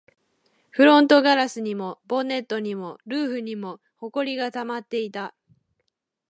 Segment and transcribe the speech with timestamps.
[0.71, 5.35] フロントガラスにも、ボンネットにも、ルーフにも埃が溜まっていた